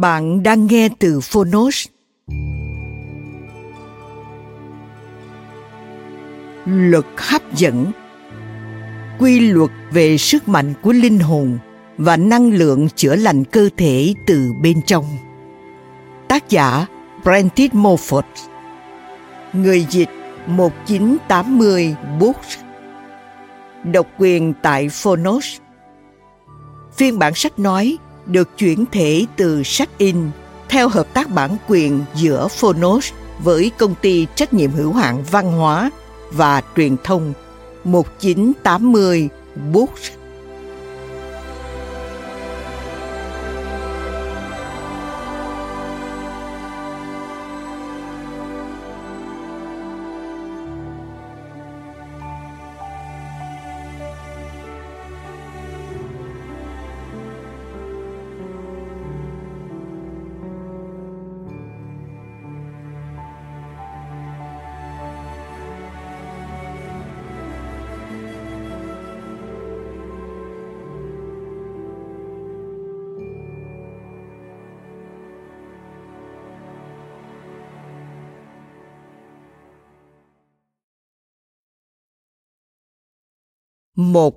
[0.00, 1.86] Bạn đang nghe từ Phonos.
[6.64, 7.92] Luật hấp dẫn
[9.18, 11.58] Quy luật về sức mạnh của linh hồn
[11.96, 15.04] và năng lượng chữa lành cơ thể từ bên trong.
[16.28, 16.86] Tác giả
[17.24, 18.22] Brentit Moffat
[19.52, 20.10] Người dịch
[20.46, 22.58] 1980 Books
[23.84, 25.56] Độc quyền tại Phonos
[26.96, 30.16] Phiên bản sách nói được chuyển thể từ sách in
[30.68, 33.12] theo hợp tác bản quyền giữa Phonos
[33.44, 35.90] với công ty trách nhiệm hữu hạn văn hóa
[36.32, 37.32] và truyền thông.
[37.84, 39.28] 1980
[39.72, 40.10] Books
[84.18, 84.34] một.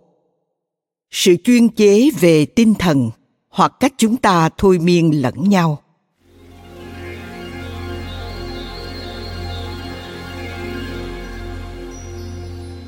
[1.11, 3.09] Sự chuyên chế về tinh thần
[3.49, 5.81] hoặc cách chúng ta thôi miên lẫn nhau.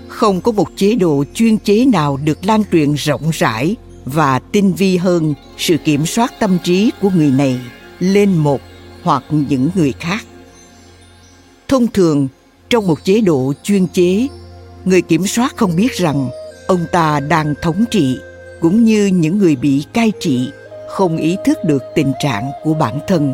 [0.07, 4.73] Không có một chế độ chuyên chế nào được lan truyền rộng rãi và tinh
[4.73, 7.59] vi hơn sự kiểm soát tâm trí của người này
[7.99, 8.61] lên một
[9.03, 10.25] hoặc những người khác.
[11.67, 12.27] Thông thường,
[12.69, 14.27] trong một chế độ chuyên chế,
[14.85, 16.29] người kiểm soát không biết rằng
[16.73, 18.19] ông ta đang thống trị,
[18.61, 20.51] cũng như những người bị cai trị,
[20.89, 23.34] không ý thức được tình trạng của bản thân.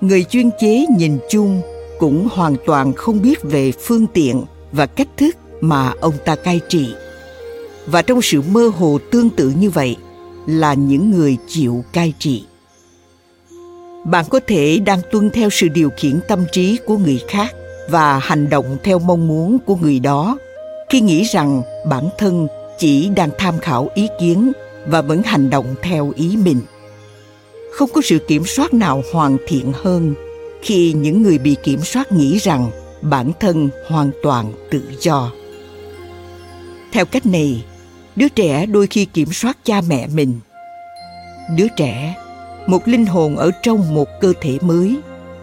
[0.00, 1.62] Người chuyên chế nhìn chung
[1.98, 6.60] cũng hoàn toàn không biết về phương tiện và cách thức mà ông ta cai
[6.68, 6.94] trị.
[7.86, 9.96] Và trong sự mơ hồ tương tự như vậy
[10.46, 12.44] là những người chịu cai trị.
[14.04, 17.54] Bạn có thể đang tuân theo sự điều khiển tâm trí của người khác
[17.90, 20.38] và hành động theo mong muốn của người đó
[20.88, 24.52] khi nghĩ rằng bản thân chỉ đang tham khảo ý kiến
[24.86, 26.60] và vẫn hành động theo ý mình.
[27.72, 30.14] Không có sự kiểm soát nào hoàn thiện hơn
[30.62, 32.70] khi những người bị kiểm soát nghĩ rằng
[33.02, 35.32] bản thân hoàn toàn tự do.
[36.92, 37.64] Theo cách này,
[38.16, 40.40] đứa trẻ đôi khi kiểm soát cha mẹ mình.
[41.56, 42.14] Đứa trẻ,
[42.66, 44.96] một linh hồn ở trong một cơ thể mới,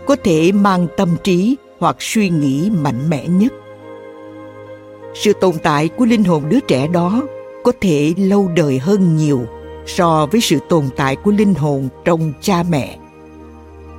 [0.08, 3.54] có thể mang tâm trí hoặc suy nghĩ mạnh mẽ nhất
[5.14, 7.24] sự tồn tại của linh hồn đứa trẻ đó
[7.64, 9.46] có thể lâu đời hơn nhiều
[9.86, 12.98] so với sự tồn tại của linh hồn trong cha mẹ.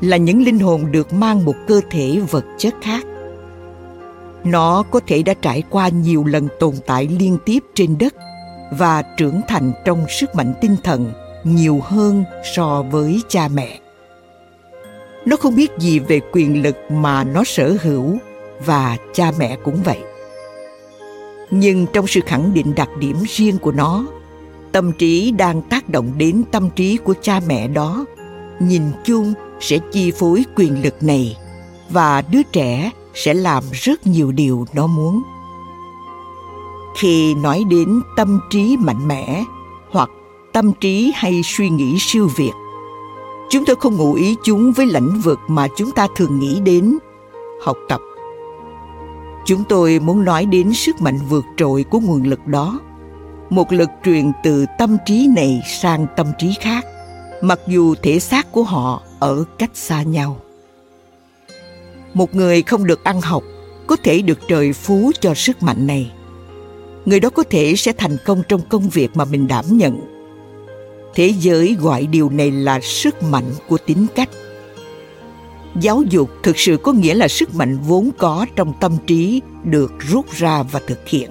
[0.00, 3.06] Là những linh hồn được mang một cơ thể vật chất khác.
[4.44, 8.14] Nó có thể đã trải qua nhiều lần tồn tại liên tiếp trên đất
[8.78, 11.12] và trưởng thành trong sức mạnh tinh thần
[11.44, 13.78] nhiều hơn so với cha mẹ.
[15.24, 18.18] Nó không biết gì về quyền lực mà nó sở hữu
[18.66, 19.98] và cha mẹ cũng vậy
[21.54, 24.04] nhưng trong sự khẳng định đặc điểm riêng của nó,
[24.72, 28.04] tâm trí đang tác động đến tâm trí của cha mẹ đó.
[28.60, 31.36] Nhìn chung sẽ chi phối quyền lực này,
[31.90, 35.22] và đứa trẻ sẽ làm rất nhiều điều nó muốn.
[36.98, 39.44] Khi nói đến tâm trí mạnh mẽ,
[39.90, 40.10] hoặc
[40.52, 42.52] tâm trí hay suy nghĩ siêu việt,
[43.50, 46.98] chúng tôi không ngụ ý chúng với lĩnh vực mà chúng ta thường nghĩ đến.
[47.64, 48.00] Học tập
[49.46, 52.80] chúng tôi muốn nói đến sức mạnh vượt trội của nguồn lực đó.
[53.50, 56.84] Một lực truyền từ tâm trí này sang tâm trí khác,
[57.42, 60.40] mặc dù thể xác của họ ở cách xa nhau.
[62.14, 63.42] Một người không được ăn học
[63.86, 66.12] có thể được trời phú cho sức mạnh này.
[67.04, 70.00] Người đó có thể sẽ thành công trong công việc mà mình đảm nhận.
[71.14, 74.28] Thế giới gọi điều này là sức mạnh của tính cách
[75.80, 79.92] giáo dục thực sự có nghĩa là sức mạnh vốn có trong tâm trí được
[79.98, 81.30] rút ra và thực hiện.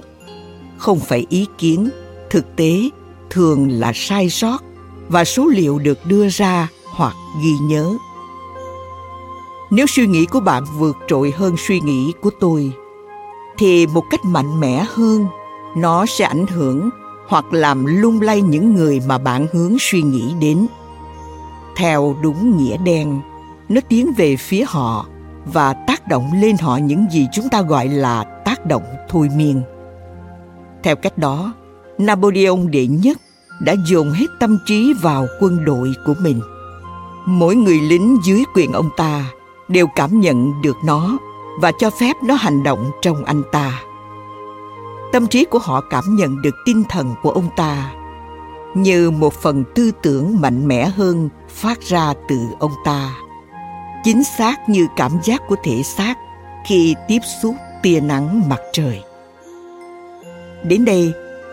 [0.78, 1.88] Không phải ý kiến,
[2.30, 2.88] thực tế
[3.30, 4.62] thường là sai sót
[5.08, 7.92] và số liệu được đưa ra hoặc ghi nhớ.
[9.70, 12.72] Nếu suy nghĩ của bạn vượt trội hơn suy nghĩ của tôi,
[13.58, 15.26] thì một cách mạnh mẽ hơn,
[15.76, 16.90] nó sẽ ảnh hưởng
[17.28, 20.66] hoặc làm lung lay những người mà bạn hướng suy nghĩ đến.
[21.76, 23.20] Theo đúng nghĩa đen
[23.74, 25.06] nó tiến về phía họ
[25.44, 29.62] và tác động lên họ những gì chúng ta gọi là tác động thôi miên.
[30.82, 31.52] Theo cách đó,
[31.98, 33.18] napoleon đệ nhất
[33.60, 36.40] đã dồn hết tâm trí vào quân đội của mình.
[37.26, 39.24] Mỗi người lính dưới quyền ông ta
[39.68, 41.18] đều cảm nhận được nó
[41.60, 43.82] và cho phép nó hành động trong anh ta.
[45.12, 47.92] Tâm trí của họ cảm nhận được tinh thần của ông ta
[48.74, 53.14] như một phần tư tưởng mạnh mẽ hơn phát ra từ ông ta
[54.04, 56.14] chính xác như cảm giác của thể xác
[56.66, 59.00] khi tiếp xúc tia nắng mặt trời.
[60.64, 61.12] Đến đây,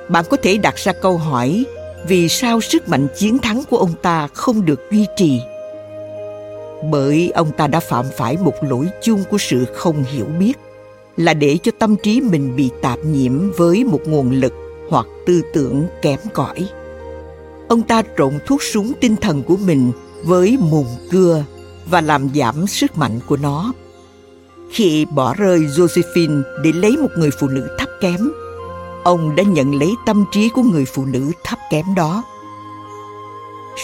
[0.10, 1.66] bạn có thể đặt ra câu hỏi,
[2.07, 5.42] vì sao sức mạnh chiến thắng của ông ta không được duy trì?
[6.92, 10.54] Bởi ông ta đã phạm phải một lỗi chung của sự không hiểu biết,
[11.18, 14.54] là để cho tâm trí mình bị tạp nhiễm với một nguồn lực
[14.90, 16.69] hoặc tư tưởng kém cỏi.
[17.68, 19.92] Ông ta trộn thuốc súng tinh thần của mình
[20.24, 21.44] với mùn cưa
[21.89, 23.74] và làm giảm sức mạnh của nó.
[24.71, 28.31] Khi bỏ rơi josephine để lấy một người phụ nữ thấp kém,
[29.03, 32.24] ông đã nhận lấy tâm trí của người phụ nữ thấp kém đó.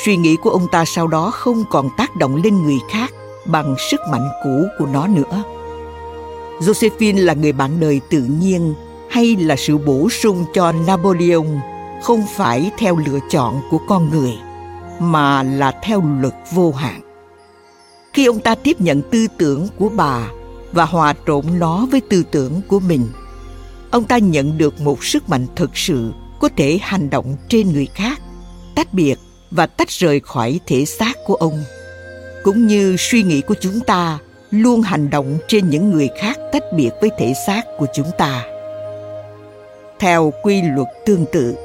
[0.03, 3.13] Suy nghĩ của ông ta sau đó không còn tác động lên người khác
[3.45, 5.43] bằng sức mạnh cũ của nó nữa.
[6.59, 8.73] Josephine là người bạn đời tự nhiên
[9.09, 11.45] hay là sự bổ sung cho napoleon
[12.03, 14.33] không phải theo lựa chọn của con người,
[14.99, 17.01] mà là theo luật vô hạn
[18.15, 20.31] khi ông ta tiếp nhận tư tưởng của bà
[20.71, 23.07] và hòa trộn nó với tư tưởng của mình,
[23.91, 27.87] ông ta nhận được một sức mạnh thực sự có thể hành động trên người
[27.93, 28.21] khác,
[28.75, 29.15] tách biệt
[29.51, 31.63] và tách rời khỏi thể xác của ông,
[32.43, 34.19] cũng như suy nghĩ của chúng ta
[34.51, 38.43] luôn hành động trên những người khác tách biệt với thể xác của chúng ta.
[39.99, 41.55] Theo quy luật tương tự,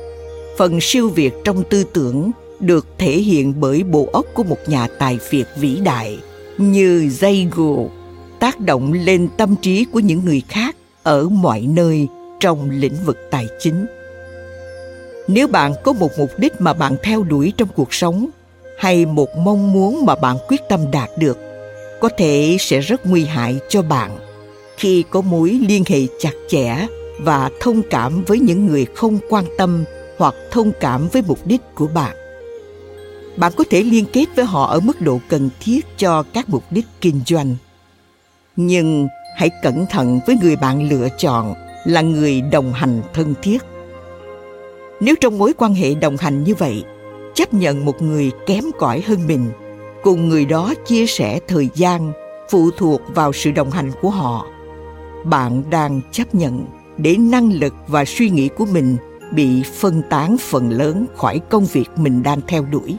[0.58, 2.30] phần siêu việt trong tư tưởng
[2.60, 6.18] được thể hiện bởi bộ óc của một nhà tài phiệt vĩ đại
[6.60, 7.90] như dây gù,
[8.40, 12.08] tác động lên tâm trí của những người khác ở mọi nơi
[12.40, 13.86] trong lĩnh vực tài chính.
[15.28, 18.26] Nếu bạn có một mục đích mà bạn theo đuổi trong cuộc sống,
[18.78, 21.38] hay một mong muốn mà bạn quyết tâm đạt được,
[22.00, 24.18] có thể sẽ rất nguy hại cho bạn
[24.76, 26.86] khi có mối liên hệ chặt chẽ
[27.18, 29.84] và thông cảm với những người không quan tâm
[30.18, 32.19] hoặc thông cảm với mục đích của bạn
[33.40, 36.64] bạn có thể liên kết với họ ở mức độ cần thiết cho các mục
[36.70, 37.56] đích kinh doanh.
[38.56, 41.54] Nhưng hãy cẩn thận với người bạn lựa chọn
[41.84, 43.62] là người đồng hành thân thiết.
[45.00, 46.84] Nếu trong mối quan hệ đồng hành như vậy,
[47.34, 49.50] chấp nhận một người kém cỏi hơn mình,
[50.02, 52.12] cùng người đó chia sẻ thời gian
[52.50, 54.46] phụ thuộc vào sự đồng hành của họ,
[55.24, 56.66] bạn đang chấp nhận
[56.96, 58.96] để năng lực và suy nghĩ của mình
[59.32, 62.96] bị phân tán phần lớn khỏi công việc mình đang theo đuổi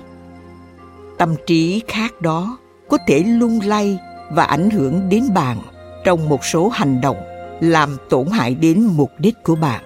[1.22, 2.58] tâm trí khác đó
[2.90, 3.98] có thể lung lay
[4.32, 5.58] và ảnh hưởng đến bạn
[6.04, 7.18] trong một số hành động
[7.60, 9.84] làm tổn hại đến mục đích của bạn.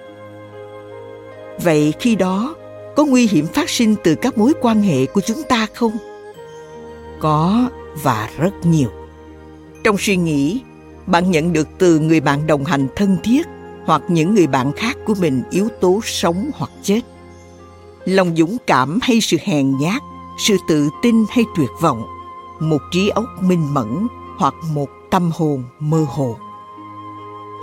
[1.62, 2.54] Vậy khi đó,
[2.96, 5.92] có nguy hiểm phát sinh từ các mối quan hệ của chúng ta không?
[7.20, 7.70] Có
[8.02, 8.88] và rất nhiều.
[9.84, 10.60] Trong suy nghĩ,
[11.06, 13.46] bạn nhận được từ người bạn đồng hành thân thiết
[13.84, 17.00] hoặc những người bạn khác của mình yếu tố sống hoặc chết.
[18.04, 20.02] Lòng dũng cảm hay sự hèn nhát
[20.36, 22.06] sự tự tin hay tuyệt vọng,
[22.60, 24.06] một trí óc minh mẫn
[24.38, 26.36] hoặc một tâm hồn mơ hồ.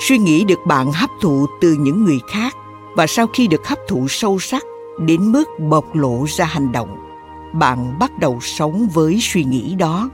[0.07, 2.55] Suy nghĩ được bạn hấp thụ từ những người khác
[2.95, 4.63] và sau khi được hấp thụ sâu sắc
[4.99, 6.97] đến mức bộc lộ ra hành động,
[7.53, 10.09] bạn bắt đầu sống với suy nghĩ đó.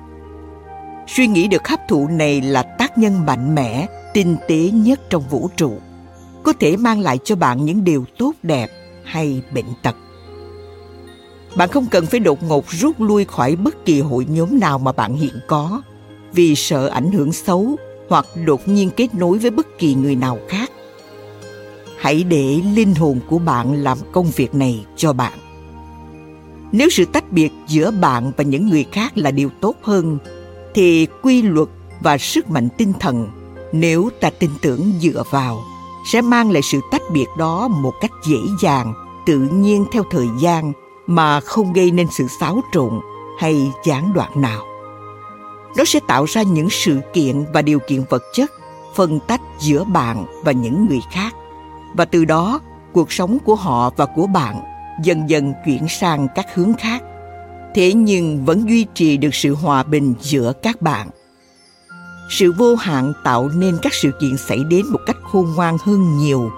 [1.07, 5.23] Suy nghĩ được hấp thụ này là tác nhân mạnh mẽ, tinh tế nhất trong
[5.29, 5.79] vũ trụ,
[6.43, 8.69] có thể mang lại cho bạn những điều tốt đẹp
[9.03, 9.95] hay bệnh tật
[11.55, 14.91] bạn không cần phải đột ngột rút lui khỏi bất kỳ hội nhóm nào mà
[14.91, 15.81] bạn hiện có,
[16.33, 17.75] vì sợ ảnh hưởng xấu
[18.09, 20.71] hoặc đột nhiên kết nối với bất kỳ người nào khác.
[21.99, 25.39] Hãy để linh hồn của bạn làm công việc này cho bạn.
[26.71, 30.17] Nếu sự tách biệt giữa bạn và những người khác là điều tốt hơn,
[30.73, 31.67] thì quy luật
[32.01, 33.27] và sức mạnh tinh thần
[33.73, 35.61] nếu ta tin tưởng dựa vào
[36.11, 38.93] sẽ mang lại sự tách biệt đó một cách dễ dàng,
[39.25, 40.73] tự nhiên theo thời gian
[41.09, 42.99] mà không gây nên sự xáo trộn
[43.39, 44.65] hay gián đoạn nào.
[45.77, 48.51] Nó sẽ tạo ra những sự kiện và điều kiện vật chất,
[48.95, 51.35] phân tách giữa bạn và những người khác.
[51.95, 52.59] Và từ đó,
[52.93, 54.55] cuộc sống của họ và của bạn
[55.03, 57.03] dần dần chuyển sang các hướng khác.
[57.75, 61.09] Thế nhưng vẫn duy trì được sự hòa bình giữa các bạn.
[62.31, 66.17] Sự vô hạn tạo nên các sự kiện xảy đến một cách khôn ngoan hơn
[66.17, 66.51] nhiều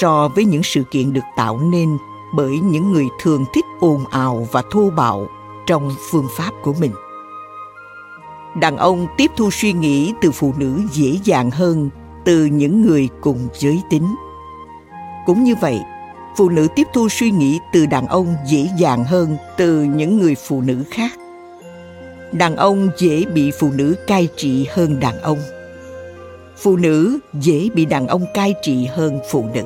[0.00, 1.88] so với những sự kiện được tạo nên
[2.34, 5.26] bởi những người thường thích ồn ào và thô bạo
[5.66, 6.92] trong phương pháp của mình.
[8.60, 11.90] Đàn ông tiếp thu suy nghĩ từ phụ nữ dễ dàng hơn
[12.24, 14.14] từ những người cùng giới tính.
[15.26, 15.80] Cũng như vậy,
[16.36, 20.34] phụ nữ tiếp thu suy nghĩ từ đàn ông dễ dàng hơn từ những người
[20.34, 21.12] phụ nữ khác.
[22.32, 25.38] Đàn ông dễ bị phụ nữ cai trị hơn đàn ông.
[26.56, 29.64] Phụ nữ dễ bị đàn ông cai trị hơn phụ nữ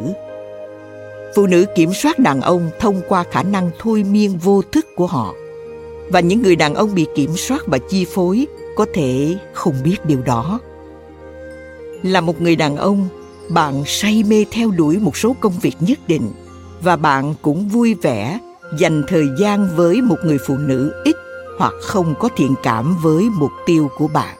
[1.37, 5.07] phụ nữ kiểm soát đàn ông thông qua khả năng thôi miên vô thức của
[5.07, 5.35] họ.
[6.09, 8.47] Và những người đàn ông bị kiểm soát và chi phối
[8.77, 10.61] có thể không biết điều đó.
[12.03, 13.09] Là một người đàn ông,
[13.49, 16.33] bạn say mê theo đuổi một số công việc nhất định.
[16.83, 18.39] Và bạn cũng vui vẻ
[18.79, 21.17] dành thời gian với một người phụ nữ ít
[21.59, 24.37] hoặc không có thiện cảm với mục tiêu của bạn.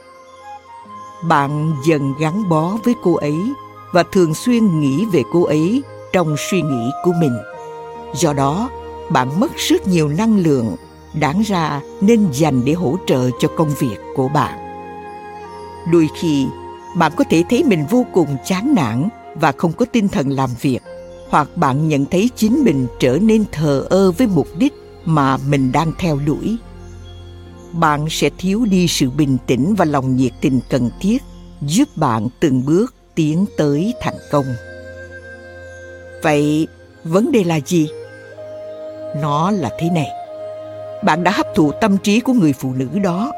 [1.29, 3.37] Bạn dần gắn bó với cô ấy
[3.93, 5.83] và thường xuyên nghĩ về cô ấy
[6.13, 7.37] trong suy nghĩ của mình.
[8.15, 8.71] Do đó,
[9.11, 10.77] bạn mất rất nhiều năng lượng
[11.21, 14.59] đáng ra nên dành để hỗ trợ cho công việc của bạn.
[15.93, 16.47] Đôi khi,
[16.97, 20.51] bạn có thể thấy mình vô cùng chán nản và không có tinh thần làm
[20.61, 20.83] việc,
[21.31, 24.73] hoặc bạn nhận thấy chính mình trở nên thờ ơ với mục đích
[25.05, 26.57] mà mình đang theo đuổi.
[27.73, 31.23] Bạn sẽ thiếu đi sự bình tĩnh và lòng nhiệt tình cần thiết
[31.63, 34.47] giúp bạn từng bước tiến tới thành công
[36.23, 36.67] vậy
[37.05, 37.89] vấn đề là gì?
[39.21, 40.09] Nó là thế này.
[41.05, 43.33] Bạn đã hấp thụ tâm trí của người phụ nữ đó.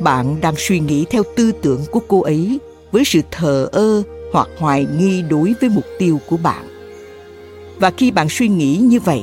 [0.00, 2.58] Bạn đang suy nghĩ theo tư tưởng của cô ấy
[2.92, 4.02] với sự thờ ơ
[4.32, 6.66] hoặc hoài nghi đối với mục tiêu của bạn.
[7.78, 9.22] Và khi bạn suy nghĩ như vậy,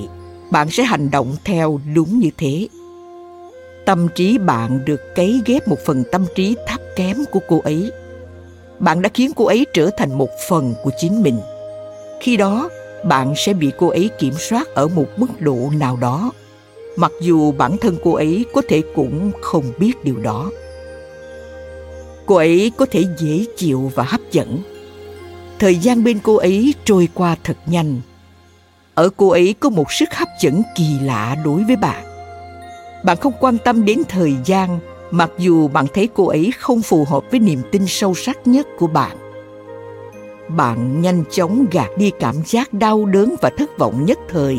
[0.52, 2.68] bạn sẽ hành động theo đúng như thế.
[3.86, 7.92] Tâm trí bạn được cấy ghép một phần tâm trí thấp kém của cô ấy.
[8.80, 11.40] Bạn đã khiến cô ấy trở thành một phần của chính mình.
[12.22, 12.70] Khi đó
[13.06, 16.32] bạn sẽ bị cô ấy kiểm soát ở một mức độ nào đó.
[16.96, 20.52] Mặc dù bản thân cô ấy có thể cũng không biết điều đó.
[22.26, 24.58] Cô ấy có thể dễ chịu và hấp dẫn.
[25.60, 28.02] Thời gian bên cô ấy trôi qua thật nhanh.
[28.96, 32.04] Ở cô ấy có một sức hấp dẫn kỳ lạ đối với bạn.
[33.04, 34.80] Bạn không quan tâm đến thời gian,
[35.12, 38.68] mặc dù bạn thấy cô ấy không phù hợp với niềm tin sâu sắc nhất
[38.78, 39.18] của bạn
[40.50, 44.58] bạn nhanh chóng gạt đi cảm giác đau đớn và thất vọng nhất thời.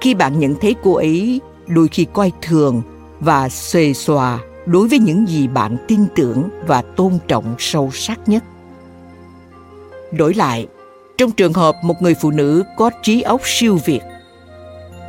[0.00, 2.82] Khi bạn nhận thấy cô ấy, đôi khi coi thường
[3.20, 8.28] và xuề xòa đối với những gì bạn tin tưởng và tôn trọng sâu sắc
[8.28, 8.44] nhất.
[10.12, 10.66] Đổi lại,
[11.18, 14.00] trong trường hợp một người phụ nữ có trí óc siêu việt,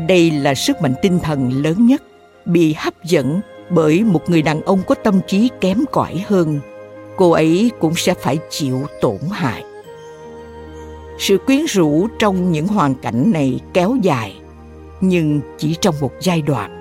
[0.07, 2.03] đây là sức mạnh tinh thần lớn nhất,
[2.45, 6.59] bị hấp dẫn bởi một người đàn ông có tâm trí kém cỏi hơn,
[7.15, 9.63] cô ấy cũng sẽ phải chịu tổn hại
[11.21, 14.35] sự quyến rũ trong những hoàn cảnh này kéo dài,
[15.01, 16.71] nhưng chỉ trong một giai đoạn.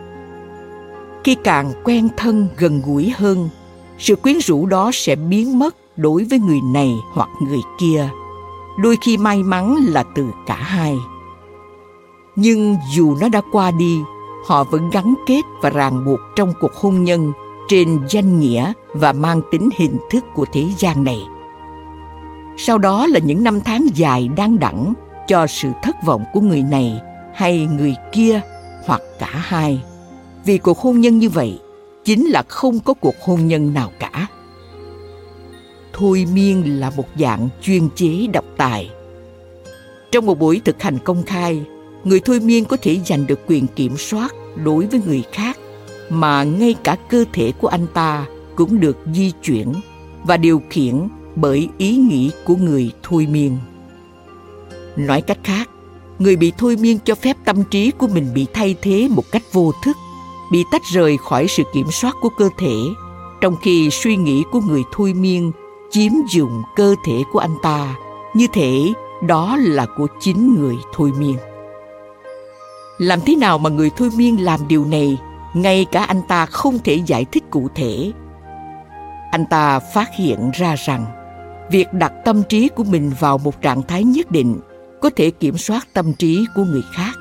[1.25, 3.49] Khi càng quen thân gần gũi hơn,
[3.99, 8.09] sự quyến rũ đó sẽ biến mất đối với người này hoặc người kia.
[8.78, 10.97] Đôi khi may mắn là từ cả hai.
[12.37, 13.99] Nhưng dù nó đã qua đi,
[14.47, 17.32] họ vẫn gắn kết và ràng buộc trong cuộc hôn nhân
[17.68, 21.20] trên danh nghĩa và mang tính hình thức của thế gian này
[22.62, 24.95] sau đó là những năm tháng dài đang đẳng
[25.29, 27.00] cho sự thất vọng của người này
[27.35, 28.40] hay người kia
[28.85, 29.83] hoặc cả hai.
[30.45, 31.59] Vì cuộc hôn nhân như vậy,
[32.05, 34.26] chính là không có cuộc hôn nhân nào cả.
[35.93, 38.90] Thôi miên là một dạng chuyên chế độc tài.
[40.12, 41.64] Trong một buổi thực hành công khai,
[42.05, 45.59] người thôi miên có thể giành được quyền kiểm soát đối với người khác
[46.09, 48.26] mà ngay cả cơ thể của anh ta
[48.57, 49.73] cũng được di chuyển
[50.25, 53.59] và điều khiển bởi ý nghĩ của người thôi miên.
[54.97, 55.71] Nói cách khác,
[56.19, 59.43] người bị thôi miên cho phép tâm trí của mình bị thay thế một cách
[59.53, 59.97] vô thức,
[60.53, 62.75] bị tách rời khỏi sự kiểm soát của cơ thể,
[63.41, 65.53] trong khi suy nghĩ của người thôi miên
[65.91, 67.95] chiếm dụng cơ thể của anh ta.
[68.35, 68.93] Như thể
[69.27, 71.37] đó là của chính người thôi miên.
[72.99, 75.19] Làm thế nào mà người thôi miên làm điều này,
[75.55, 78.13] ngay cả anh ta không thể giải thích cụ thể?
[79.31, 81.05] Anh ta phát hiện ra rằng
[81.71, 84.61] việc đặt tâm trí của mình vào một trạng thái nhất định
[85.00, 87.12] có thể kiểm soát tâm trí của người khác.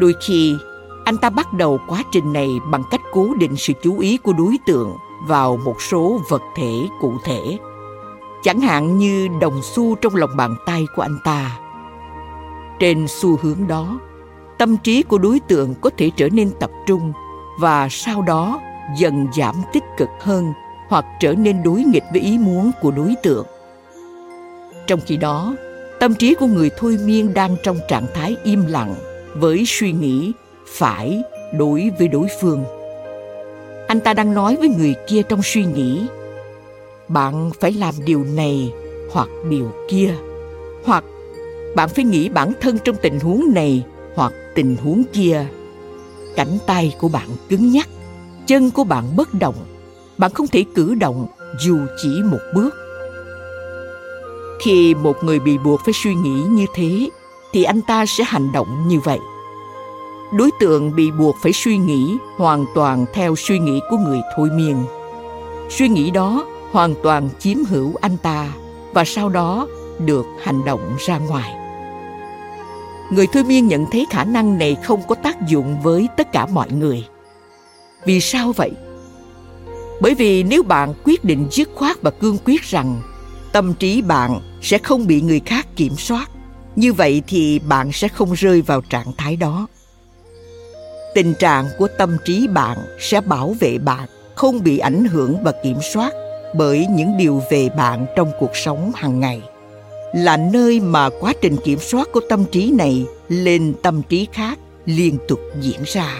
[0.00, 0.56] Đôi khi,
[1.04, 4.32] anh ta bắt đầu quá trình này bằng cách cố định sự chú ý của
[4.32, 7.58] đối tượng vào một số vật thể cụ thể.
[8.42, 11.58] Chẳng hạn như đồng xu trong lòng bàn tay của anh ta.
[12.80, 14.00] Trên xu hướng đó,
[14.58, 17.12] tâm trí của đối tượng có thể trở nên tập trung
[17.60, 18.60] và sau đó
[18.98, 20.52] dần giảm tích cực hơn
[20.88, 23.46] hoặc trở nên đối nghịch với ý muốn của đối tượng.
[24.86, 25.56] Trong khi đó,
[26.00, 28.94] tâm trí của người thôi miên đang trong trạng thái im lặng
[29.34, 30.32] với suy nghĩ
[30.66, 31.22] phải
[31.58, 32.64] đối với đối phương.
[33.88, 36.06] Anh ta đang nói với người kia trong suy nghĩ,
[37.08, 38.72] bạn phải làm điều này
[39.12, 40.14] hoặc điều kia,
[40.84, 41.04] hoặc
[41.76, 45.46] bạn phải nghĩ bản thân trong tình huống này hoặc tình huống kia.
[46.36, 47.88] Cánh tay của bạn cứng nhắc,
[48.46, 49.54] chân của bạn bất động
[50.18, 51.26] bạn không thể cử động
[51.60, 52.74] dù chỉ một bước.
[54.60, 57.10] Khi một người bị buộc phải suy nghĩ như thế,
[57.52, 59.18] thì anh ta sẽ hành động như vậy.
[60.32, 64.50] Đối tượng bị buộc phải suy nghĩ hoàn toàn theo suy nghĩ của người thôi
[64.54, 64.76] miên.
[65.70, 68.52] Suy nghĩ đó hoàn toàn chiếm hữu anh ta
[68.92, 69.66] và sau đó
[69.98, 71.54] được hành động ra ngoài.
[73.10, 76.46] Người thôi miên nhận thấy khả năng này không có tác dụng với tất cả
[76.46, 77.06] mọi người.
[78.04, 78.70] Vì sao vậy?
[80.00, 83.00] Bởi vì nếu bạn quyết định dứt khoát và cương quyết rằng
[83.52, 86.30] tâm trí bạn sẽ không bị người khác kiểm soát,
[86.76, 89.66] như vậy thì bạn sẽ không rơi vào trạng thái đó.
[91.14, 95.52] Tình trạng của tâm trí bạn sẽ bảo vệ bạn, không bị ảnh hưởng và
[95.64, 96.12] kiểm soát
[96.54, 99.42] bởi những điều về bạn trong cuộc sống hàng ngày.
[100.14, 104.58] Là nơi mà quá trình kiểm soát của tâm trí này lên tâm trí khác
[104.86, 106.16] liên tục diễn ra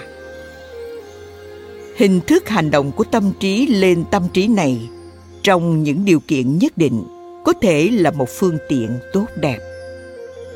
[1.97, 4.89] hình thức hành động của tâm trí lên tâm trí này
[5.43, 7.05] trong những điều kiện nhất định
[7.45, 9.59] có thể là một phương tiện tốt đẹp.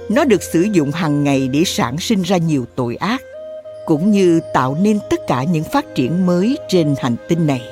[0.09, 3.23] Nó được sử dụng hàng ngày để sản sinh ra nhiều tội ác,
[3.87, 7.63] cũng như tạo nên tất cả những phát triển mới trên hành tinh này.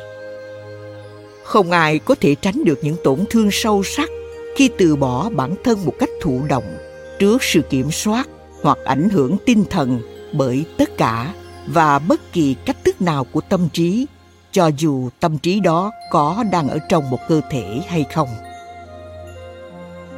[1.43, 4.11] Không ai có thể tránh được những tổn thương sâu sắc
[4.57, 6.77] khi từ bỏ bản thân một cách thụ động
[7.19, 8.29] trước sự kiểm soát
[8.63, 10.01] hoặc ảnh hưởng tinh thần
[10.33, 11.35] bởi tất cả
[11.67, 14.07] và bất kỳ cách thức nào của tâm trí,
[14.53, 18.29] cho dù tâm trí đó có đang ở trong một cơ thể hay không.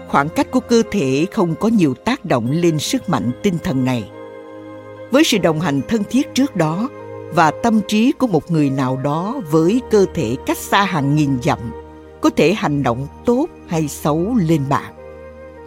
[0.08, 3.84] Khoảng cách của cơ thể không có nhiều tác động lên sức mạnh tinh thần
[3.84, 4.10] này.
[5.10, 6.88] Với sự đồng hành thân thiết trước đó
[7.32, 11.38] và tâm trí của một người nào đó với cơ thể cách xa hàng nghìn
[11.42, 11.58] dặm,
[12.20, 14.98] có thể hành động tốt hay xấu lên bạn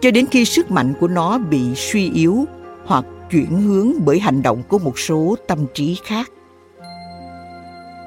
[0.02, 2.44] cho đến khi sức mạnh của nó bị suy yếu
[2.84, 6.32] hoặc chuyển hướng bởi hành động của một số tâm trí khác.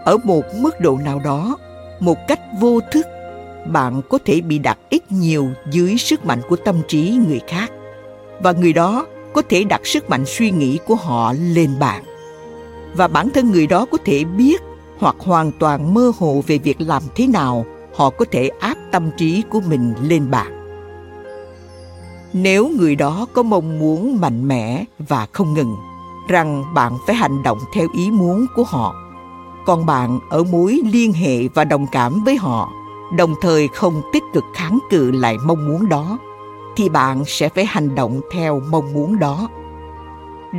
[0.03, 1.57] Ở một mức độ nào đó,
[1.99, 3.05] một cách vô thức,
[3.67, 7.71] bạn có thể bị đặt ít nhiều dưới sức mạnh của tâm trí người khác,
[8.39, 12.03] và người đó có thể đặt sức mạnh suy nghĩ của họ lên bạn.
[12.95, 14.61] Và bản thân người đó có thể biết
[14.97, 19.09] hoặc hoàn toàn mơ hồ về việc làm thế nào họ có thể áp tâm
[19.17, 20.64] trí của mình lên bạn
[22.37, 25.75] nếu người đó có mong muốn mạnh mẽ và không ngừng,
[26.27, 28.95] rằng bạn phải hành động theo ý muốn của họ.
[29.65, 32.69] Còn bạn ở mối liên hệ và đồng cảm với họ,
[33.17, 36.17] đồng thời không tích cực kháng cự lại mong muốn đó,
[36.75, 39.49] thì bạn sẽ phải hành động theo mong muốn đó.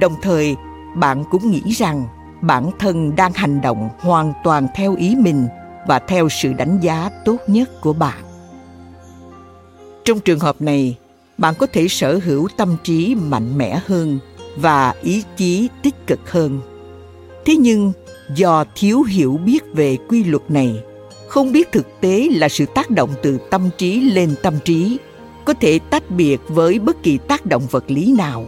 [0.00, 0.56] Đồng thời,
[0.94, 2.04] bạn cũng nghĩ rằng
[2.40, 5.48] bản thân đang hành động hoàn toàn theo ý mình
[5.88, 8.18] và theo sự đánh giá tốt nhất của bạn.
[10.04, 10.96] Trong trường hợp này
[11.38, 14.18] bạn có thể sở hữu tâm trí mạnh mẽ hơn
[14.56, 16.60] và ý chí tích cực hơn.
[17.44, 17.92] Thế nhưng,
[18.34, 20.82] do thiếu hiểu biết về quy luật này,
[21.28, 24.98] không biết thực tế là sự tác động từ tâm trí lên tâm trí,
[25.44, 28.46] có thể tách biệt với bất kỳ tác động vật lý nào.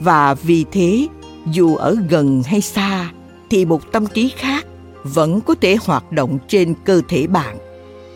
[0.00, 1.06] Và vì thế,
[1.52, 3.10] dù ở gần hay xa,
[3.50, 4.66] thì một tâm trí khác
[5.04, 7.58] vẫn có thể hoạt động trên cơ thể bạn.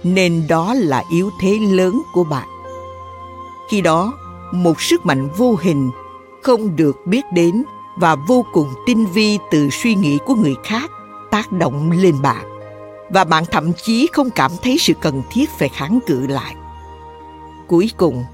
[0.05, 2.49] Nên đó là yếu thế lớn của bạn
[3.69, 4.13] khi đó,
[4.53, 5.91] một sức mạnh vô hình
[6.43, 7.65] không được biết đến
[7.97, 10.91] và vô cùng tinh vi từ suy nghĩ của người khác
[11.31, 12.45] tác động lên bạn.
[13.11, 16.55] Và bạn thậm chí không cảm thấy sự cần thiết phải kháng cự lại.
[17.69, 18.25] Cuối cùng,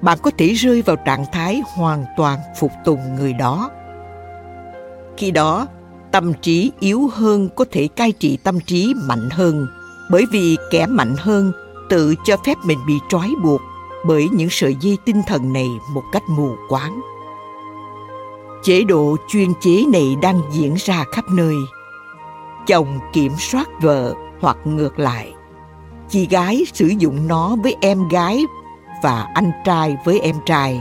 [0.00, 3.70] bạn có thể rơi vào trạng thái hoàn toàn phục tùng người đó.
[5.16, 5.66] Khi đó,
[6.12, 9.66] tâm trí yếu hơn có thể cai trị tâm trí mạnh hơn,
[10.10, 11.52] bởi vì kẻ mạnh hơn
[11.88, 13.60] tự cho phép mình bị trói buộc
[14.04, 17.00] bởi những sợi dây tinh thần này một cách mù quáng.
[18.62, 21.54] Chế độ chuyên chế này đang diễn ra khắp nơi.
[22.66, 25.32] Chồng kiểm soát vợ hoặc ngược lại.
[26.08, 28.44] Chị gái sử dụng nó với em gái
[29.02, 30.80] và anh trai với em trai.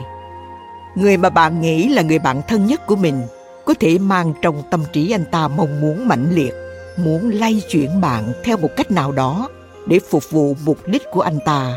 [0.96, 3.22] Người mà bạn nghĩ là người bạn thân nhất của mình
[3.66, 6.54] có thể mang trong tâm trí anh ta mong muốn mãnh liệt,
[6.98, 9.50] muốn lay chuyển bạn theo một cách nào đó
[9.86, 11.74] để phục vụ mục đích của anh ta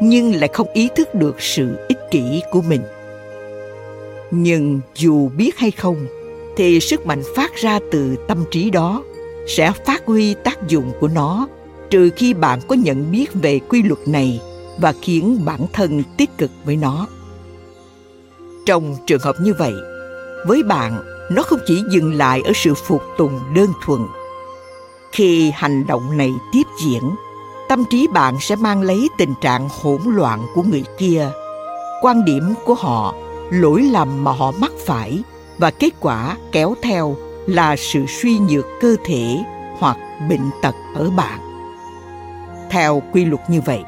[0.00, 2.82] nhưng lại không ý thức được sự ích kỷ của mình.
[4.30, 6.06] Nhưng dù biết hay không,
[6.56, 9.02] thì sức mạnh phát ra từ tâm trí đó
[9.46, 11.48] sẽ phát huy tác dụng của nó,
[11.90, 14.40] trừ khi bạn có nhận biết về quy luật này
[14.78, 17.06] và khiến bản thân tích cực với nó.
[18.66, 19.72] Trong trường hợp như vậy,
[20.46, 24.00] với bạn, nó không chỉ dừng lại ở sự phục tùng đơn thuần.
[25.12, 27.02] Khi hành động này tiếp diễn
[27.68, 31.30] tâm trí bạn sẽ mang lấy tình trạng hỗn loạn của người kia.
[32.02, 33.14] Quan điểm của họ,
[33.50, 35.18] lỗi lầm mà họ mắc phải
[35.58, 39.38] và kết quả kéo theo là sự suy nhược cơ thể
[39.78, 39.96] hoặc
[40.28, 41.40] bệnh tật ở bạn.
[42.70, 43.80] Theo quy luật như vậy,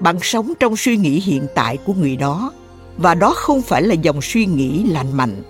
[0.00, 2.52] bạn sống trong suy nghĩ hiện tại của người đó
[2.96, 5.42] và đó không phải là dòng suy nghĩ lành mạnh.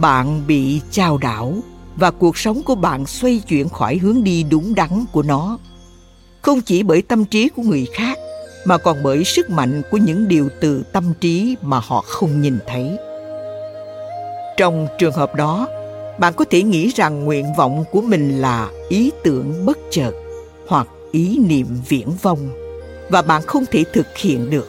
[0.00, 1.54] Bạn bị chao đảo
[1.96, 5.58] và cuộc sống của bạn xoay chuyển khỏi hướng đi đúng đắn của nó
[6.48, 8.18] không chỉ bởi tâm trí của người khác,
[8.64, 12.58] mà còn bởi sức mạnh của những điều từ tâm trí mà họ không nhìn
[12.66, 12.96] thấy.
[14.56, 15.68] Trong trường hợp đó,
[16.18, 20.12] bạn có thể nghĩ rằng nguyện vọng của mình là ý tưởng bất chợt
[20.68, 22.48] hoặc ý niệm viễn vông
[23.10, 24.68] và bạn không thể thực hiện được.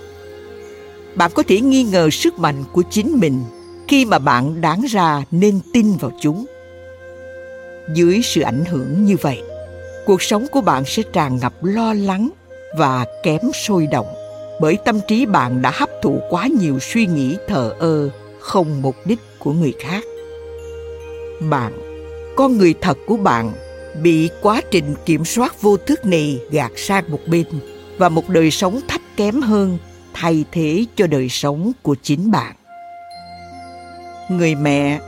[1.15, 3.44] Bạn có thể nghi ngờ sức mạnh của chính mình
[3.88, 6.46] khi mà bạn đáng ra nên tin vào chúng.
[7.94, 9.42] Dưới sự ảnh hưởng như vậy
[10.10, 12.30] cuộc sống của bạn sẽ tràn ngập lo lắng
[12.78, 14.08] và kém sôi động
[14.62, 18.95] bởi tâm trí bạn đã hấp thụ quá nhiều suy nghĩ thờ ơ không mục
[19.06, 20.04] đích của người khác.
[21.50, 21.74] Bạn,
[22.36, 23.52] con người thật của bạn
[24.02, 27.45] bị quá trình kiểm soát vô thức này gạt sang một bên
[27.98, 29.78] và một đời sống thấp kém hơn
[30.13, 32.56] thay thế cho đời sống của chính bạn.
[34.30, 35.00] Người mẹ,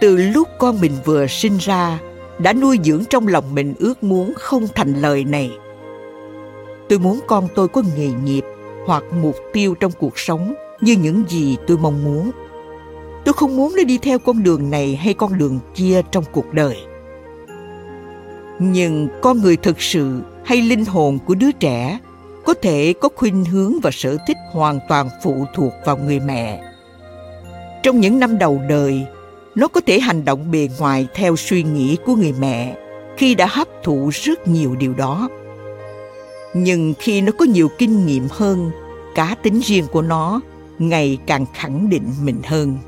[0.00, 1.98] từ lúc con mình vừa sinh ra
[2.42, 5.50] đã nuôi dưỡng trong lòng mình ước muốn không thành lời này.
[6.88, 8.44] Tôi muốn con tôi có nghề nghiệp
[8.86, 12.30] hoặc mục tiêu trong cuộc sống như những gì tôi mong muốn.
[13.24, 16.52] Tôi không muốn nó đi theo con đường này hay con đường kia trong cuộc
[16.52, 16.76] đời.
[18.58, 21.98] Nhưng con người thực sự hay linh hồn của đứa trẻ
[22.44, 26.62] có thể có khuynh hướng và sở thích hoàn toàn phụ thuộc vào người mẹ.
[27.82, 29.06] Trong những năm đầu đời
[29.54, 32.76] nó có thể hành động bề ngoài theo suy nghĩ của người mẹ
[33.16, 35.28] khi đã hấp thụ rất nhiều điều đó.
[36.54, 38.70] Nhưng khi nó có nhiều kinh nghiệm hơn,
[39.14, 40.40] cá tính riêng của nó
[40.78, 42.78] ngày càng khẳng định mình hơn.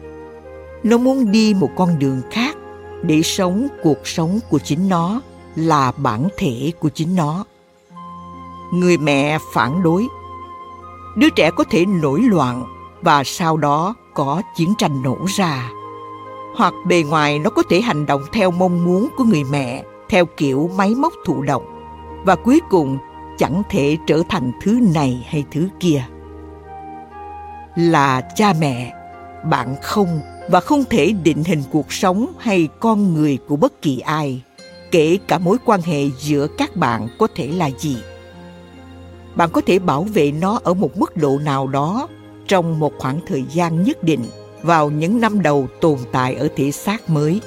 [0.82, 2.56] Nó muốn đi một con đường khác
[3.02, 5.20] để sống cuộc sống của chính nó
[5.56, 7.44] là bản thể của chính nó.
[8.74, 10.06] Người mẹ phản đối.
[11.16, 12.64] Đứa trẻ có thể nổi loạn
[13.02, 15.70] và sau đó có chiến tranh nổ ra
[16.54, 20.26] hoặc bề ngoài nó có thể hành động theo mong muốn của người mẹ, theo
[20.26, 21.62] kiểu máy móc thụ động,
[22.24, 22.98] và cuối cùng
[23.38, 26.04] chẳng thể trở thành thứ này hay thứ kia.
[27.76, 28.94] Là cha mẹ,
[29.50, 33.98] bạn không và không thể định hình cuộc sống hay con người của bất kỳ
[33.98, 34.42] ai,
[34.90, 37.96] kể cả mối quan hệ giữa các bạn có thể là gì.
[39.34, 42.08] Bạn có thể bảo vệ nó ở một mức độ nào đó
[42.48, 44.24] trong một khoảng thời gian nhất định
[44.62, 47.40] vào những năm đầu tồn tại ở thể xác mới.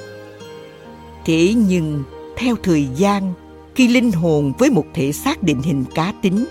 [1.24, 2.02] Thế nhưng,
[2.36, 3.32] theo thời gian,
[3.74, 6.46] khi linh hồn với một thể xác định hình cá tính,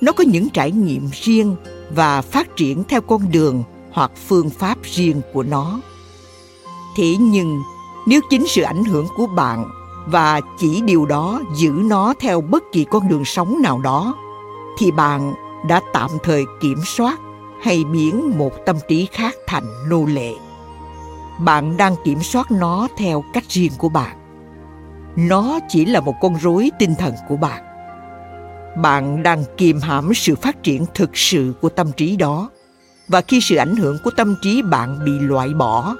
[0.00, 1.56] nó có những trải nghiệm riêng
[1.94, 5.80] và phát triển theo con đường hoặc phương pháp riêng của nó.
[6.96, 7.62] Thế nhưng,
[8.06, 9.64] nếu chính sự ảnh hưởng của bạn
[10.06, 14.14] và chỉ điều đó giữ nó theo bất kỳ con đường sống nào đó,
[14.78, 15.34] thì bạn
[15.68, 17.20] đã tạm thời kiểm soát
[17.62, 20.32] hay biến một tâm trí khác thành nô lệ.
[21.40, 24.16] Bạn đang kiểm soát nó theo cách riêng của bạn.
[25.16, 27.62] Nó chỉ là một con rối tinh thần của bạn.
[28.82, 32.50] Bạn đang kiềm hãm sự phát triển thực sự của tâm trí đó.
[33.08, 35.96] Và khi sự ảnh hưởng của tâm trí bạn bị loại bỏ,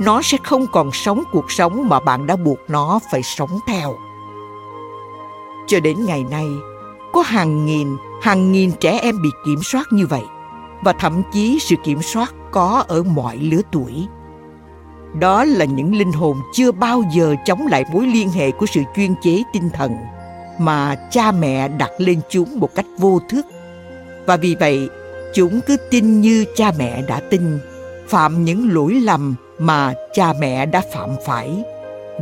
[0.00, 3.96] nó sẽ không còn sống cuộc sống mà bạn đã buộc nó phải sống theo.
[5.66, 6.46] Cho đến ngày nay,
[7.12, 10.22] có hàng nghìn hàng nghìn trẻ em bị kiểm soát như vậy
[10.84, 14.06] và thậm chí sự kiểm soát có ở mọi lứa tuổi.
[15.20, 18.80] Đó là những linh hồn chưa bao giờ chống lại mối liên hệ của sự
[18.96, 19.96] chuyên chế tinh thần
[20.58, 23.46] mà cha mẹ đặt lên chúng một cách vô thức.
[24.26, 24.88] Và vì vậy,
[25.34, 27.58] chúng cứ tin như cha mẹ đã tin,
[28.08, 31.64] phạm những lỗi lầm mà cha mẹ đã phạm phải,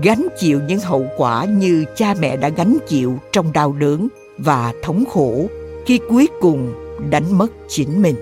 [0.02, 4.72] gánh chịu những hậu quả như cha mẹ đã gánh chịu trong đau đớn và
[4.82, 5.46] thống khổ
[5.86, 6.74] khi cuối cùng
[7.10, 8.16] đánh mất chính mình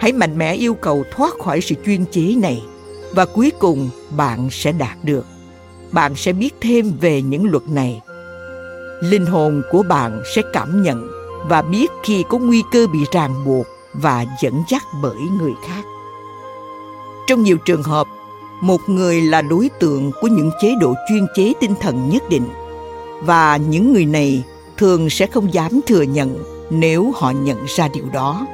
[0.00, 2.62] hãy mạnh mẽ yêu cầu thoát khỏi sự chuyên chế này,
[3.14, 5.26] và cuối cùng bạn sẽ đạt được.
[5.92, 8.00] Bạn sẽ biết thêm về những luật này.
[9.00, 11.08] Linh hồn của bạn sẽ cảm nhận
[11.48, 15.82] và biết khi có nguy cơ bị ràng buộc và dẫn dắt bởi người khác.
[17.26, 18.06] Trong nhiều trường hợp,
[18.60, 22.48] một người là đối tượng của những chế độ chuyên chế tinh thần nhất định,
[23.22, 24.44] và những người này
[24.76, 28.46] thường sẽ không dám thừa nhận nếu họ nhận ra điều đó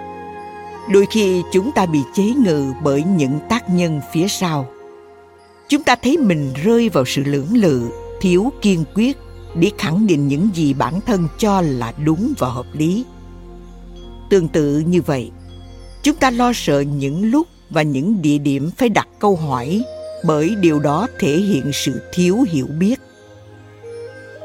[0.90, 4.68] đôi khi chúng ta bị chế ngự bởi những tác nhân phía sau.
[5.68, 7.88] Chúng ta thấy mình rơi vào sự lưỡng lự,
[8.20, 9.16] thiếu kiên quyết
[9.54, 13.04] để khẳng định những gì bản thân cho là đúng và hợp lý.
[14.30, 15.30] Tương tự như vậy,
[16.02, 19.82] chúng ta lo sợ những lúc và những địa điểm phải đặt câu hỏi
[20.24, 23.00] bởi điều đó thể hiện sự thiếu hiểu biết.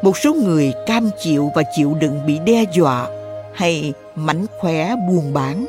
[0.01, 3.07] Một số người cam chịu và chịu đựng bị đe dọa
[3.55, 5.65] hay mánh khóe buôn bán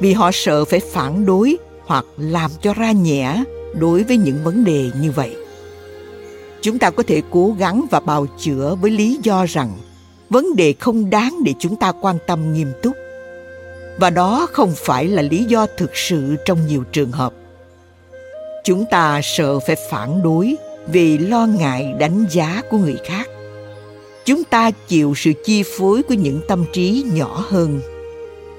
[0.00, 4.64] vì họ sợ phải phản đối hoặc làm cho ra nhẽ đối với những vấn
[4.64, 5.36] đề như vậy.
[6.62, 9.72] Chúng ta có thể cố gắng và bào chữa với lý do rằng
[10.30, 12.92] vấn đề không đáng để chúng ta quan tâm nghiêm túc.
[13.98, 17.32] Và đó không phải là lý do thực sự trong nhiều trường hợp.
[18.64, 23.28] Chúng ta sợ phải phản đối vì lo ngại đánh giá của người khác.
[24.24, 27.80] Chúng ta chịu sự chi phối của những tâm trí nhỏ hơn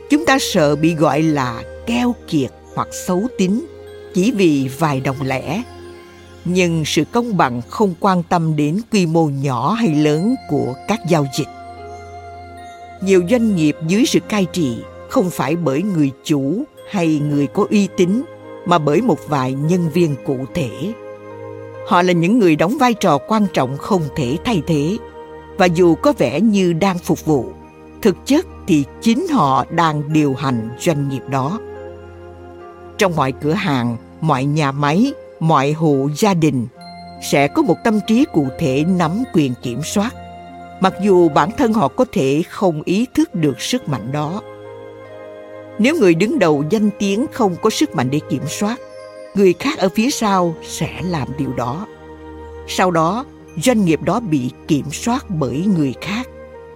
[0.09, 3.65] chúng ta sợ bị gọi là keo kiệt hoặc xấu tính,
[4.13, 5.63] chỉ vì vài đồng lẻ.
[6.45, 10.99] Nhưng sự công bằng không quan tâm đến quy mô nhỏ hay lớn của các
[11.09, 11.47] giao dịch.
[13.01, 14.77] Nhiều doanh nghiệp dưới sự cai trị
[15.09, 18.23] không phải bởi người chủ hay người có uy tín,
[18.65, 20.69] mà bởi một vài nhân viên cụ thể.
[21.87, 24.97] Họ là những người đóng vai trò quan trọng không thể thay thế.
[25.57, 27.45] Và dù có vẻ như đang phục vụ,
[28.01, 31.59] thực chất thì chính họ đang điều hành doanh nghiệp đó.
[32.97, 36.67] Trong mọi cửa hàng, mọi nhà máy, mọi hộ gia đình
[37.31, 40.15] sẽ có một tâm trí cụ thể nắm quyền kiểm soát.
[40.81, 44.41] Mặc dù bản thân họ có thể không ý thức được sức mạnh đó.
[45.79, 48.79] Nếu người đứng đầu danh tiếng không có sức mạnh để kiểm soát,
[49.35, 51.87] người khác ở phía sau sẽ làm điều đó.
[52.67, 53.25] Sau đó,
[53.63, 56.27] doanh nghiệp đó bị kiểm soát bởi người khác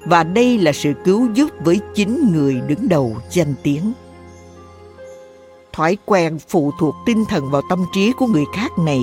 [0.06, 3.94] và đây là sự cứu giúp với chính người đứng đầu danh tiếng.
[5.74, 9.02] Thói quen phụ thuộc tinh thần vào tâm trí của người khác này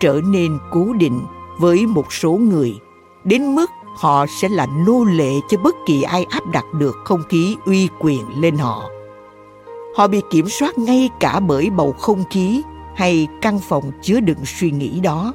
[0.00, 1.20] trở nên cố định
[1.58, 2.74] với một số người,
[3.24, 7.22] đến mức họ sẽ là nô lệ cho bất kỳ ai áp đặt được không
[7.28, 8.90] khí uy quyền lên họ.
[9.96, 12.62] Họ bị kiểm soát ngay cả bởi bầu không khí
[12.96, 15.34] hay căn phòng chứa đựng suy nghĩ đó.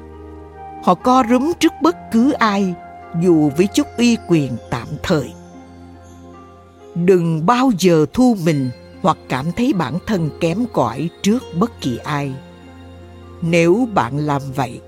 [0.84, 2.74] Họ co rúm trước bất cứ ai,
[3.22, 5.32] dù với chút uy quyền tạm thời.
[6.94, 8.70] Đừng bao giờ thu mình
[9.02, 12.32] hoặc cảm thấy bản thân kém cỏi trước bất kỳ ai.
[13.42, 14.80] Nếu bạn làm vậy,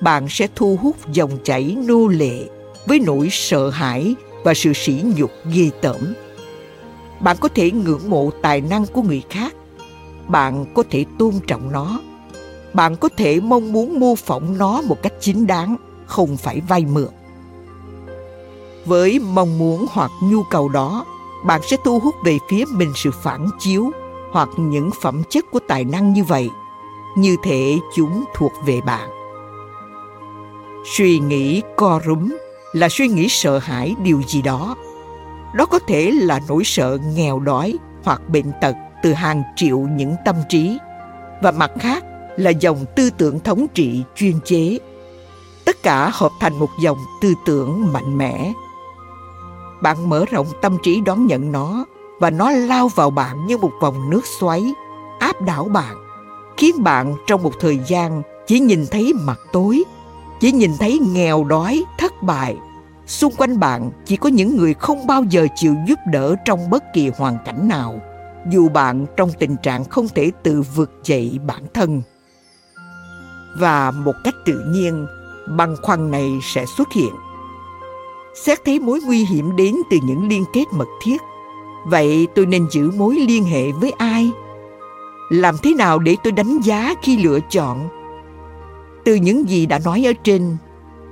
[0.00, 2.48] bạn sẽ thu hút dòng chảy nô lệ
[2.86, 6.14] với nỗi sợ hãi và sự sỉ nhục ghê tởm.
[7.20, 9.54] Bạn có thể ngưỡng mộ tài năng của người khác.
[10.28, 12.00] Bạn có thể tôn trọng nó.
[12.74, 16.84] Bạn có thể mong muốn mô phỏng nó một cách chính đáng, không phải vay
[16.84, 17.15] mượn
[18.86, 21.04] với mong muốn hoặc nhu cầu đó,
[21.44, 23.90] bạn sẽ thu hút về phía mình sự phản chiếu
[24.32, 26.50] hoặc những phẩm chất của tài năng như vậy.
[27.16, 29.08] Như thể chúng thuộc về bạn.
[30.84, 32.36] Suy nghĩ co rúm
[32.72, 34.76] là suy nghĩ sợ hãi điều gì đó.
[35.54, 40.14] Đó có thể là nỗi sợ nghèo đói hoặc bệnh tật từ hàng triệu những
[40.24, 40.78] tâm trí.
[41.42, 42.04] Và mặt khác
[42.36, 44.78] là dòng tư tưởng thống trị chuyên chế.
[45.64, 48.52] Tất cả hợp thành một dòng tư tưởng mạnh mẽ
[49.86, 51.84] bạn mở rộng tâm trí đón nhận nó
[52.20, 54.72] và nó lao vào bạn như một vòng nước xoáy,
[55.18, 55.96] áp đảo bạn,
[56.56, 59.84] khiến bạn trong một thời gian chỉ nhìn thấy mặt tối,
[60.40, 62.56] chỉ nhìn thấy nghèo đói, thất bại.
[63.06, 66.84] Xung quanh bạn chỉ có những người không bao giờ chịu giúp đỡ trong bất
[66.94, 68.00] kỳ hoàn cảnh nào,
[68.50, 72.02] dù bạn trong tình trạng không thể tự vượt dậy bản thân.
[73.58, 75.06] Và một cách tự nhiên,
[75.56, 77.12] băn khoăn này sẽ xuất hiện
[78.44, 81.16] xét thấy mối nguy hiểm đến từ những liên kết mật thiết.
[81.86, 84.30] Vậy tôi nên giữ mối liên hệ với ai?
[85.30, 87.88] Làm thế nào để tôi đánh giá khi lựa chọn?
[89.04, 90.56] Từ những gì đã nói ở trên,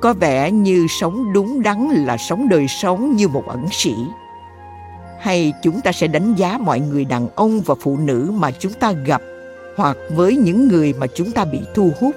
[0.01, 3.95] có vẻ như sống đúng đắn là sống đời sống như một ẩn sĩ.
[5.21, 8.73] Hay chúng ta sẽ đánh giá mọi người đàn ông và phụ nữ mà chúng
[8.73, 9.23] ta gặp,
[9.77, 12.15] hoặc với những người mà chúng ta bị thu hút?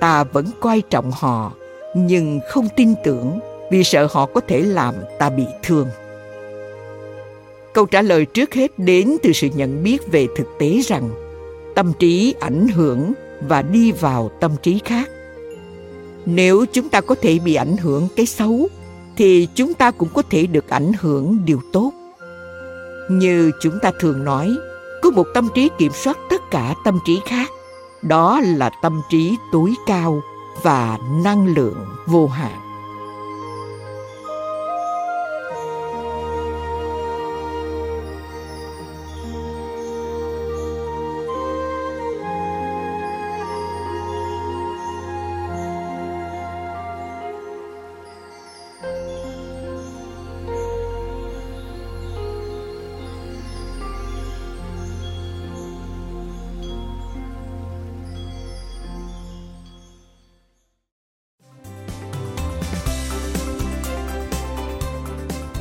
[0.00, 1.52] Ta vẫn coi trọng họ,
[1.96, 5.88] nhưng không tin tưởng vì sợ họ có thể làm ta bị thương.
[7.72, 11.10] Câu trả lời trước hết đến từ sự nhận biết về thực tế rằng
[11.74, 13.12] tâm trí ảnh hưởng
[13.48, 15.10] và đi vào tâm trí khác.
[16.26, 18.68] Nếu chúng ta có thể bị ảnh hưởng cái xấu,
[19.16, 21.92] thì chúng ta cũng có thể được ảnh hưởng điều tốt.
[23.10, 24.50] Như chúng ta thường nói,
[25.02, 27.50] có một tâm trí kiểm soát tất cả tâm trí khác,
[28.02, 30.20] đó là tâm trí tối cao
[30.62, 32.69] và năng lượng vô hạn.